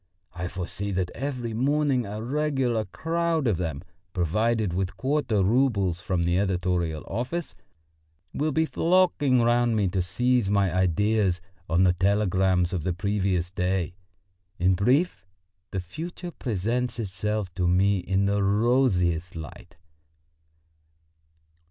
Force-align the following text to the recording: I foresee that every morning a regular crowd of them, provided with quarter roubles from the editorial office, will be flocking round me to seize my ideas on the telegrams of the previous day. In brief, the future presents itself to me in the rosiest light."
I 0.33 0.47
foresee 0.47 0.89
that 0.93 1.11
every 1.11 1.53
morning 1.53 2.07
a 2.07 2.23
regular 2.23 2.85
crowd 2.85 3.45
of 3.45 3.57
them, 3.57 3.83
provided 4.13 4.73
with 4.73 4.97
quarter 4.97 5.43
roubles 5.43 6.01
from 6.01 6.23
the 6.23 6.39
editorial 6.39 7.03
office, 7.07 7.53
will 8.33 8.51
be 8.51 8.65
flocking 8.65 9.43
round 9.43 9.75
me 9.75 9.87
to 9.89 10.01
seize 10.01 10.49
my 10.49 10.73
ideas 10.75 11.39
on 11.69 11.83
the 11.83 11.93
telegrams 11.93 12.73
of 12.73 12.81
the 12.81 12.93
previous 12.93 13.51
day. 13.51 13.93
In 14.57 14.73
brief, 14.73 15.27
the 15.69 15.79
future 15.79 16.31
presents 16.31 16.97
itself 16.97 17.53
to 17.53 17.67
me 17.67 17.99
in 17.99 18.25
the 18.25 18.41
rosiest 18.41 19.35
light." 19.35 19.75